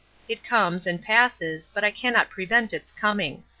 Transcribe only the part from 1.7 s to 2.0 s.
but I